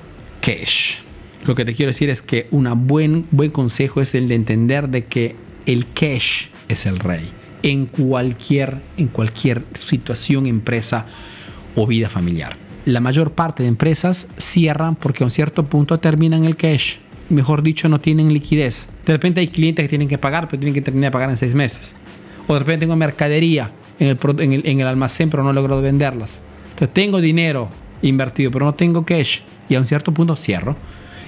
cash. 0.41 0.97
Lo 1.45 1.55
que 1.55 1.65
te 1.65 1.73
quiero 1.73 1.91
decir 1.91 2.09
es 2.09 2.21
que 2.21 2.47
un 2.51 2.67
buen, 2.87 3.25
buen 3.31 3.51
consejo 3.51 4.01
es 4.01 4.13
el 4.15 4.27
de 4.27 4.35
entender 4.35 4.89
de 4.89 5.05
que 5.05 5.35
el 5.65 5.85
cash 5.93 6.47
es 6.67 6.85
el 6.85 6.99
rey 6.99 7.29
en 7.63 7.85
cualquier, 7.85 8.81
en 8.97 9.07
cualquier 9.07 9.63
situación, 9.73 10.45
empresa 10.45 11.05
o 11.75 11.85
vida 11.87 12.09
familiar. 12.09 12.57
La 12.85 12.99
mayor 12.99 13.31
parte 13.31 13.63
de 13.63 13.69
empresas 13.69 14.29
cierran 14.37 14.95
porque 14.95 15.23
a 15.23 15.27
un 15.27 15.31
cierto 15.31 15.65
punto 15.65 15.99
terminan 15.99 16.45
el 16.45 16.55
cash. 16.55 16.95
Mejor 17.29 17.61
dicho, 17.61 17.89
no 17.89 17.99
tienen 17.99 18.33
liquidez. 18.33 18.87
De 19.05 19.13
repente 19.13 19.41
hay 19.41 19.49
clientes 19.49 19.83
que 19.83 19.89
tienen 19.89 20.07
que 20.07 20.17
pagar, 20.17 20.47
pero 20.47 20.59
tienen 20.59 20.73
que 20.73 20.81
terminar 20.81 21.09
de 21.09 21.13
pagar 21.13 21.29
en 21.29 21.37
seis 21.37 21.53
meses. 21.53 21.95
O 22.47 22.53
de 22.53 22.59
repente 22.59 22.81
tengo 22.81 22.95
mercadería 22.95 23.71
en 23.99 24.07
el, 24.07 24.17
en 24.39 24.53
el, 24.53 24.61
en 24.65 24.79
el 24.79 24.87
almacén, 24.87 25.29
pero 25.29 25.43
no 25.43 25.53
logro 25.53 25.81
venderlas. 25.81 26.39
Entonces 26.71 26.93
tengo 26.93 27.21
dinero 27.21 27.69
invertido, 28.01 28.51
pero 28.51 28.65
no 28.65 28.73
tengo 28.73 29.05
cash. 29.05 29.39
Y 29.67 29.75
a 29.75 29.79
un 29.79 29.85
cierto 29.85 30.13
punto 30.13 30.35
cierro. 30.35 30.75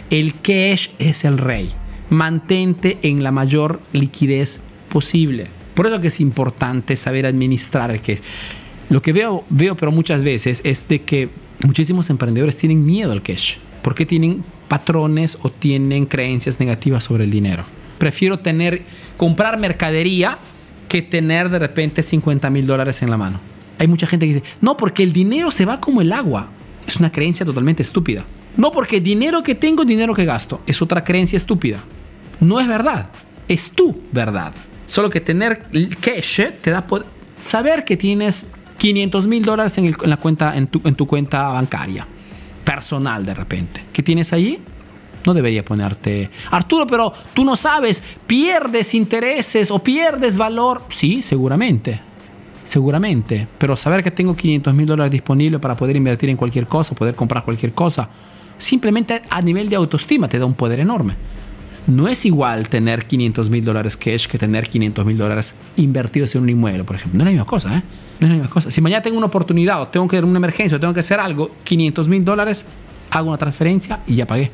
El 0.09 0.35
cash 0.41 0.89
es 0.99 1.25
el 1.25 1.37
rey. 1.37 1.69
Mantente 2.09 2.97
en 3.03 3.23
la 3.23 3.31
mayor 3.31 3.79
liquidez 3.93 4.59
posible. 4.89 5.47
Por 5.73 5.87
eso 5.87 6.01
que 6.01 6.07
es 6.07 6.19
importante 6.19 6.95
saber 6.95 7.25
administrar 7.25 7.91
el 7.91 8.01
cash. 8.01 8.19
Lo 8.89 9.01
que 9.01 9.13
veo, 9.13 9.45
veo 9.49 9.75
pero 9.75 9.91
muchas 9.91 10.23
veces 10.23 10.61
es 10.65 10.87
de 10.87 11.01
que 11.03 11.29
muchísimos 11.63 12.09
emprendedores 12.09 12.57
tienen 12.57 12.85
miedo 12.85 13.11
al 13.11 13.21
cash. 13.21 13.55
Porque 13.81 14.05
tienen 14.05 14.43
patrones 14.67 15.37
o 15.41 15.49
tienen 15.49 16.05
creencias 16.05 16.59
negativas 16.59 17.03
sobre 17.03 17.23
el 17.23 17.31
dinero. 17.31 17.63
Prefiero 17.97 18.39
tener, 18.39 18.83
comprar 19.17 19.59
mercadería 19.59 20.39
que 20.87 21.01
tener 21.01 21.49
de 21.49 21.59
repente 21.59 22.03
50 22.03 22.49
mil 22.49 22.67
dólares 22.67 23.01
en 23.01 23.09
la 23.09 23.17
mano. 23.17 23.39
Hay 23.79 23.87
mucha 23.87 24.07
gente 24.07 24.27
que 24.27 24.33
dice, 24.33 24.47
no, 24.59 24.75
porque 24.75 25.03
el 25.03 25.13
dinero 25.13 25.51
se 25.51 25.65
va 25.65 25.79
como 25.79 26.01
el 26.01 26.11
agua. 26.11 26.49
Es 26.87 26.97
una 26.97 27.11
creencia 27.11 27.45
totalmente 27.45 27.83
estúpida. 27.83 28.25
No, 28.57 28.71
porque 28.71 28.99
dinero 28.99 29.43
que 29.43 29.55
tengo, 29.55 29.85
dinero 29.85 30.13
que 30.13 30.25
gasto. 30.25 30.61
Es 30.65 30.81
otra 30.81 31.03
creencia 31.03 31.37
estúpida. 31.37 31.79
No 32.39 32.59
es 32.59 32.67
verdad. 32.67 33.09
Es 33.47 33.71
tu 33.71 34.01
verdad. 34.11 34.53
Solo 34.85 35.09
que 35.09 35.21
tener 35.21 35.65
cash 35.99 36.41
te 36.61 36.71
da 36.71 36.85
poder 36.85 37.05
saber 37.39 37.85
que 37.85 37.97
tienes 37.97 38.45
500 38.77 39.27
mil 39.27 39.43
dólares 39.43 39.77
en, 39.77 39.85
en 39.85 40.95
tu 40.95 41.07
cuenta 41.07 41.47
bancaria 41.49 42.05
personal 42.63 43.25
de 43.25 43.33
repente. 43.33 43.83
¿Qué 43.91 44.03
tienes 44.03 44.33
allí? 44.33 44.59
No 45.25 45.33
debería 45.33 45.63
ponerte, 45.63 46.29
Arturo, 46.49 46.87
pero 46.87 47.13
tú 47.33 47.45
no 47.45 47.55
sabes, 47.55 48.01
pierdes 48.25 48.95
intereses 48.95 49.69
o 49.69 49.79
pierdes 49.79 50.35
valor. 50.35 50.83
Sí, 50.89 51.21
seguramente, 51.21 52.01
seguramente. 52.63 53.47
Pero 53.57 53.75
saber 53.75 54.03
que 54.03 54.11
tengo 54.11 54.35
500 54.35 54.73
mil 54.73 54.85
dólares 54.85 55.11
disponibles 55.11 55.59
para 55.59 55.75
poder 55.75 55.95
invertir 55.95 56.29
en 56.29 56.37
cualquier 56.37 56.67
cosa, 56.67 56.95
poder 56.95 57.15
comprar 57.15 57.43
cualquier 57.43 57.73
cosa, 57.73 58.09
simplemente 58.57 59.21
a 59.29 59.41
nivel 59.41 59.69
de 59.69 59.75
autoestima 59.75 60.27
te 60.27 60.39
da 60.39 60.45
un 60.45 60.53
poder 60.53 60.79
enorme. 60.79 61.15
No 61.87 62.07
es 62.07 62.25
igual 62.25 62.69
tener 62.69 63.05
500 63.05 63.49
mil 63.49 63.65
dólares 63.65 63.97
cash 63.97 64.27
que 64.27 64.37
tener 64.37 64.69
500 64.69 65.03
mil 65.03 65.17
dólares 65.17 65.55
invertidos 65.77 66.35
en 66.35 66.43
un 66.43 66.49
inmueble, 66.49 66.83
por 66.83 66.95
ejemplo. 66.95 67.17
No 67.17 67.23
es 67.23 67.25
la 67.25 67.31
misma 67.31 67.47
cosa, 67.47 67.77
¿eh? 67.77 67.81
No 68.19 68.27
es 68.27 68.29
la 68.29 68.37
misma 68.37 68.49
cosa. 68.51 68.69
Si 68.69 68.81
mañana 68.81 69.01
tengo 69.01 69.17
una 69.17 69.27
oportunidad 69.27 69.81
o 69.81 69.87
tengo 69.87 70.07
que 70.07 70.15
dar 70.17 70.25
una 70.25 70.37
emergencia 70.37 70.77
o 70.77 70.79
tengo 70.79 70.93
que 70.93 70.99
hacer 70.99 71.19
algo, 71.19 71.51
500 71.63 72.07
mil 72.07 72.23
dólares, 72.23 72.65
hago 73.09 73.29
una 73.29 73.37
transferencia 73.37 74.01
y 74.05 74.15
ya 74.15 74.27
pagué. 74.27 74.51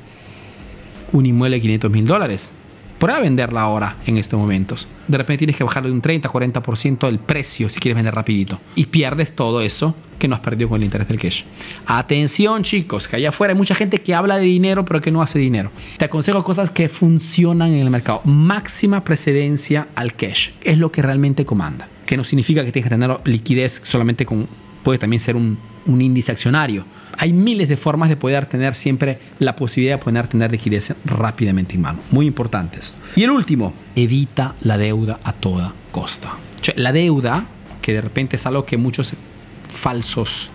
Un 1.11 1.25
inmueble 1.25 1.57
de 1.57 1.61
500 1.61 1.91
mil 1.91 2.05
dólares. 2.05 2.53
Prueba 2.99 3.19
venderla 3.19 3.61
ahora, 3.61 3.95
en 4.07 4.17
estos 4.17 4.39
momentos. 4.39 4.87
De 5.07 5.19
repente 5.19 5.39
tienes 5.39 5.55
que 5.55 5.63
bajarle 5.63 5.91
un 5.91 6.01
30, 6.01 6.29
40% 6.29 7.07
el 7.07 7.19
precio 7.19 7.69
si 7.69 7.79
quieres 7.79 7.95
vender 7.95 8.15
rapidito. 8.15 8.59
Y 8.73 8.87
pierdes 8.87 9.35
todo 9.35 9.61
eso 9.61 9.95
que 10.17 10.27
no 10.27 10.33
has 10.33 10.41
perdido 10.41 10.69
con 10.69 10.77
el 10.77 10.85
interés 10.85 11.07
del 11.07 11.19
cash. 11.19 11.43
Atención 11.85 12.63
chicos, 12.63 13.07
que 13.07 13.17
allá 13.17 13.29
afuera 13.29 13.53
hay 13.53 13.57
mucha 13.57 13.75
gente 13.75 13.99
que 13.99 14.15
habla 14.15 14.37
de 14.37 14.45
dinero 14.45 14.83
pero 14.83 14.99
que 14.99 15.11
no 15.11 15.21
hace 15.21 15.37
dinero. 15.37 15.71
Te 15.97 16.05
aconsejo 16.05 16.43
cosas 16.43 16.71
que 16.71 16.89
funcionan 16.89 17.73
en 17.73 17.79
el 17.79 17.91
mercado. 17.91 18.21
Máxima 18.25 19.03
precedencia 19.03 19.87
al 19.93 20.15
cash. 20.15 20.49
Es 20.63 20.79
lo 20.79 20.91
que 20.91 21.03
realmente 21.03 21.45
comanda. 21.45 21.87
Que 22.07 22.17
no 22.17 22.23
significa 22.23 22.65
que 22.65 22.71
tienes 22.71 22.89
que 22.89 22.95
tener 22.95 23.15
liquidez 23.25 23.81
solamente 23.83 24.25
con... 24.25 24.47
Puede 24.81 24.97
también 24.97 25.19
ser 25.19 25.35
un, 25.35 25.59
un 25.87 26.01
índice 26.01 26.31
accionario 26.31 26.85
hay 27.17 27.33
miles 27.33 27.67
de 27.67 27.77
formas 27.77 28.09
de 28.09 28.15
poder 28.15 28.45
tener 28.45 28.75
siempre 28.75 29.19
la 29.39 29.55
posibilidad 29.55 29.97
de 29.97 30.03
poder 30.03 30.27
tener 30.27 30.51
liquidez 30.51 30.93
rápidamente 31.03 31.73
en 31.73 31.81
mano. 31.81 31.99
Muy 32.11 32.27
importantes. 32.27 32.95
Y 33.15 33.23
el 33.23 33.31
último, 33.31 33.73
evita 33.95 34.53
la 34.61 34.77
deuda 34.77 35.19
a 35.23 35.33
toda 35.33 35.73
costa. 35.91 36.37
la 36.75 36.91
deuda, 36.91 37.45
que 37.81 37.93
de 37.93 38.01
repente 38.01 38.35
es 38.35 38.45
algo 38.45 38.65
que 38.65 38.77
muchos 38.77 39.13
falsos 39.67 40.51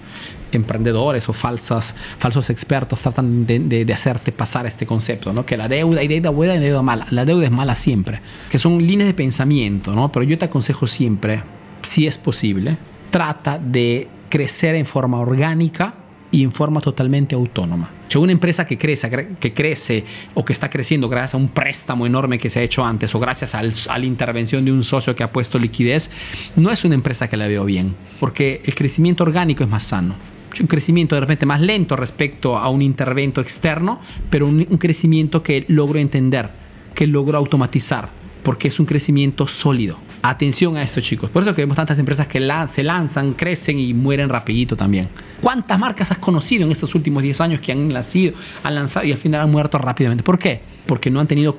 emprendedores 0.53 1.29
o 1.29 1.33
falsas, 1.33 1.97
falsos 2.19 2.51
expertos 2.51 3.01
tratan 3.01 3.47
de, 3.47 3.87
hacerte 3.93 4.31
pasar 4.31 4.67
este 4.67 4.87
concepto, 4.87 5.33
¿no? 5.33 5.45
Que 5.45 5.57
la 5.57 5.67
deuda, 5.67 6.03
y 6.03 6.09
deuda 6.09 6.31
buena 6.31 6.55
y 6.57 6.61
deuda 6.61 6.83
mala. 6.83 7.07
La 7.11 7.25
deuda 7.25 7.47
es 7.47 7.51
mala 7.51 7.75
siempre. 7.75 8.21
Que 8.51 8.59
son 8.61 8.87
líneas 8.87 9.09
de 9.09 9.15
pensamiento, 9.15 9.95
¿no? 9.95 10.13
Pero 10.13 10.25
yo 10.25 10.39
te 10.39 10.45
aconsejo 10.45 10.87
siempre, 10.87 11.43
si 11.83 12.07
es 12.07 12.19
posible, 12.19 12.77
trata 13.11 13.59
de 13.59 14.09
crecer 14.33 14.75
en 14.77 14.87
forma 14.87 15.21
orgánica 15.21 15.93
y 16.31 16.43
en 16.43 16.53
forma 16.53 16.81
totalmente 16.81 17.35
autónoma. 17.35 17.91
O 18.15 18.21
una 18.21 18.33
empresa 18.33 18.67
que 18.67 18.79
crece, 18.79 19.11
que 19.39 19.53
crece 19.53 20.05
o 20.33 20.43
que 20.43 20.55
está 20.55 20.71
creciendo 20.71 21.07
gracias 21.07 21.35
a 21.35 21.37
un 21.37 21.49
préstamo 21.49 22.07
enorme 22.07 22.39
que 22.39 22.49
se 22.49 22.61
ha 22.61 22.63
hecho 22.63 22.83
antes 22.83 23.15
o 23.15 23.21
gracias 23.21 23.55
a 23.55 23.99
la 23.99 24.07
intervención 24.07 24.65
de 24.65 24.73
un 24.73 24.85
socio 24.85 25.15
que 25.15 25.23
ha 25.23 25.31
puesto 25.31 25.59
liquidez, 25.59 26.11
no 26.57 26.71
es 26.71 26.83
una 26.87 26.95
empresa 26.95 27.29
que 27.29 27.37
la 27.37 27.47
veo 27.47 27.67
bien, 27.67 27.95
porque 28.21 28.63
el 28.65 28.75
crecimiento 28.75 29.23
orgánico 29.23 29.65
es 29.65 29.69
más 29.69 29.85
sano. 29.85 30.15
Un 30.59 30.67
crecimiento 30.67 31.15
de 31.15 31.21
repente 31.21 31.45
más 31.45 31.61
lento 31.61 31.95
respecto 31.95 32.57
a 32.57 32.71
un 32.71 32.81
intervento 32.81 33.43
externo, 33.43 34.01
pero 34.31 34.47
un 34.47 34.65
crecimiento 34.79 35.43
que 35.43 35.67
logro 35.69 35.99
entender, 35.99 36.49
que 36.95 37.07
logro 37.07 37.37
automatizar, 37.37 38.09
porque 38.43 38.69
es 38.69 38.81
un 38.81 38.87
crecimiento 38.87 39.47
sólido. 39.47 39.99
Atención 40.23 40.77
a 40.77 40.83
esto, 40.83 41.01
chicos. 41.01 41.31
Por 41.31 41.43
eso 41.43 41.55
que 41.55 41.63
vemos 41.63 41.77
tantas 41.77 41.99
empresas 41.99 42.27
que 42.27 42.41
se 42.67 42.83
lanzan, 42.83 43.33
crecen 43.35 43.79
y 43.79 43.93
mueren 43.95 44.29
rapidito 44.29 44.77
también. 44.77 45.09
¿Cuántas 45.41 45.79
marcas 45.79 46.11
has 46.11 46.19
conocido 46.19 46.65
en 46.65 46.73
estos 46.73 46.95
últimos 46.95 47.23
10 47.23 47.41
años 47.41 47.61
que 47.61 47.73
han 47.73 47.89
nacido, 47.89 48.35
han 48.63 48.75
lanzado 48.75 49.07
y 49.07 49.13
al 49.13 49.19
final 49.19 49.41
han 49.41 49.51
muerto 49.51 49.79
rápidamente? 49.79 50.23
¿Por 50.23 50.39
qué? 50.39 50.61
Porque 50.87 51.11
no 51.11 51.21
han 51.21 51.27
tenido 51.27 51.57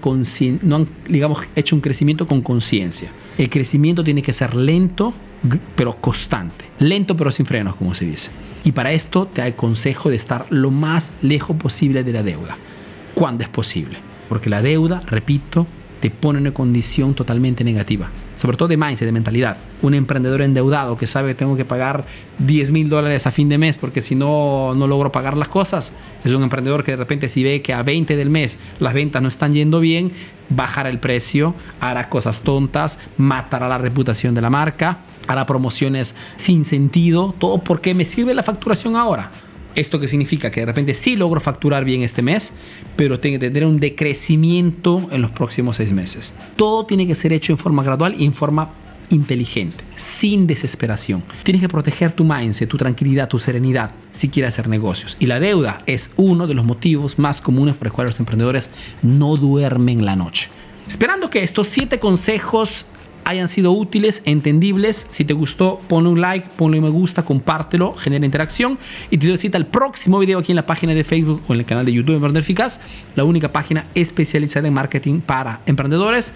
no 0.64 0.76
han, 0.76 0.88
digamos, 1.08 1.40
hecho 1.56 1.76
un 1.76 1.82
crecimiento 1.82 2.28
con 2.28 2.42
conciencia. 2.42 3.10
El 3.38 3.50
crecimiento 3.50 4.04
tiene 4.04 4.22
que 4.22 4.34
ser 4.34 4.56
lento, 4.56 5.14
pero 5.76 5.98
constante. 5.98 6.66
Lento, 6.80 7.18
pero 7.18 7.32
sin 7.32 7.46
frenos, 7.46 7.76
como 7.76 7.94
se 7.94 8.06
dice. 8.06 8.32
Y 8.64 8.72
para 8.72 8.94
esto 8.94 9.26
te 9.26 9.42
aconsejo 9.42 10.10
de 10.10 10.16
estar 10.16 10.46
lo 10.50 10.72
más 10.72 11.12
lejos 11.22 11.58
posible 11.58 12.04
de 12.04 12.14
la 12.14 12.24
deuda. 12.24 12.56
Cuando 13.14 13.44
es 13.44 13.50
posible. 13.50 14.00
Porque 14.30 14.50
la 14.50 14.62
deuda, 14.62 15.04
repito, 15.06 15.68
te 16.04 16.10
pone 16.10 16.40
en 16.40 16.48
una 16.48 16.54
condición 16.54 17.14
totalmente 17.14 17.64
negativa 17.64 18.10
sobre 18.44 18.58
todo 18.58 18.68
de 18.68 18.76
mindset, 18.76 19.06
de 19.06 19.14
mentalidad. 19.14 19.56
Un 19.84 19.94
emprendedor 19.94 20.42
endeudado 20.42 20.98
que 20.98 21.08
sabe 21.08 21.30
que 21.30 21.36
tengo 21.36 21.56
que 21.56 21.64
pagar 21.64 22.04
10 22.40 22.72
mil 22.72 22.90
dólares 22.90 23.26
a 23.26 23.32
fin 23.32 23.48
de 23.48 23.58
mes 23.58 23.78
porque 23.78 24.02
si 24.02 24.16
no, 24.16 24.76
no 24.76 24.86
logro 24.86 25.14
pagar 25.14 25.38
las 25.38 25.48
cosas. 25.48 25.94
Es 26.26 26.34
un 26.34 26.44
emprendedor 26.44 26.84
que 26.84 26.92
de 26.92 26.98
repente 26.98 27.30
si 27.30 27.42
ve 27.42 27.62
que 27.62 27.74
a 27.74 27.84
20 27.84 28.18
del 28.18 28.30
mes 28.30 28.60
las 28.82 28.94
ventas 28.94 29.22
no 29.22 29.30
están 29.30 29.54
yendo 29.54 29.80
bien, 29.80 30.12
bajará 30.50 30.90
el 30.90 31.00
precio, 31.00 31.56
hará 31.80 32.10
cosas 32.10 32.42
tontas, 32.42 33.00
matará 33.18 33.70
la 33.70 33.78
reputación 33.78 34.36
de 34.36 34.42
la 34.42 34.50
marca, 34.50 34.98
hará 35.26 35.46
promociones 35.46 36.14
sin 36.36 36.66
sentido, 36.66 37.34
todo 37.40 37.60
porque 37.60 37.94
me 37.94 38.04
sirve 38.04 38.34
la 38.34 38.44
facturación 38.44 38.98
ahora. 38.98 39.32
¿Esto 39.76 40.00
qué 40.00 40.08
significa? 40.08 40.52
Que 40.52 40.62
de 40.62 40.66
repente 40.68 40.94
sí 40.94 41.16
logro 41.16 41.40
facturar 41.40 41.84
bien 41.84 42.04
este 42.04 42.22
mes, 42.22 42.54
pero 42.96 43.20
tengo 43.20 43.40
que 43.40 43.50
tener 43.50 43.66
un 43.66 43.80
decrecimiento 43.80 45.10
en 45.12 45.22
los 45.22 45.32
próximos 45.32 45.78
seis 45.78 45.92
meses. 45.92 46.34
Todo 46.56 46.86
tiene 46.86 47.08
que 47.08 47.16
ser 47.16 47.34
hecho 47.34 47.52
en 47.54 47.58
forma 47.58 47.84
gradual 47.84 48.16
y 48.18 48.26
en 48.26 48.34
forma 48.34 48.72
inteligente, 49.10 49.84
sin 49.96 50.48
desesperación. 50.48 51.24
Tienes 51.44 51.62
que 51.62 51.70
proteger 51.70 52.12
tu 52.12 52.24
mindset, 52.24 52.70
tu 52.70 52.78
tranquilidad, 52.78 53.28
tu 53.28 53.40
serenidad 53.40 53.92
si 54.12 54.30
quieres 54.30 54.54
hacer 54.54 54.68
negocios. 54.68 55.18
Y 55.20 55.26
la 55.26 55.40
deuda 55.40 55.84
es 55.86 56.12
uno 56.18 56.48
de 56.48 56.54
los 56.54 56.66
motivos 56.66 57.20
más 57.20 57.42
comunes 57.42 57.76
por 57.76 57.88
los 57.88 57.94
cuales 57.94 58.14
los 58.14 58.20
emprendedores 58.20 58.70
no 59.02 59.38
duermen 59.38 60.06
la 60.06 60.16
noche. 60.16 60.50
Esperando 60.88 61.30
que 61.30 61.44
estos 61.44 61.68
siete 61.68 62.00
consejos 62.00 62.86
hayan 63.26 63.48
sido 63.48 63.72
útiles, 63.72 64.22
entendibles. 64.26 65.08
Si 65.10 65.26
te 65.26 65.34
gustó, 65.34 65.80
ponle 65.88 66.10
un 66.10 66.22
like, 66.22 66.50
ponle 66.56 66.78
un 66.78 66.86
me 66.86 66.90
gusta, 66.90 67.24
compártelo, 67.24 67.94
genera 67.94 68.26
interacción. 68.26 68.78
Y 69.10 69.18
te 69.18 69.28
doy 69.28 69.38
cita 69.38 69.58
al 69.58 69.66
próximo 69.66 70.20
video 70.20 70.40
aquí 70.40 70.52
en 70.52 70.58
la 70.58 70.66
página 70.66 70.94
de 70.94 71.04
Facebook 71.04 71.42
o 71.48 71.54
en 71.54 71.60
el 71.60 71.66
canal 71.66 71.86
de 71.86 71.94
YouTube 71.94 72.16
Emprendedor 72.16 72.44
Eficaz, 72.44 72.82
la 73.16 73.24
única 73.24 73.52
página 73.52 73.88
especializada 73.96 74.68
en 74.68 74.74
marketing 74.74 75.22
para 75.22 75.62
emprendedores. 75.66 76.34